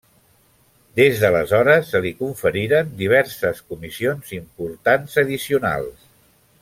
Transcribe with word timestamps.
Des 0.99 1.19
d'aleshores 1.23 1.91
se 1.95 2.01
li 2.05 2.13
conferiren 2.23 2.89
diverses 3.03 3.61
comissions 3.75 4.33
importants 4.39 5.21
addicionals. 5.25 6.11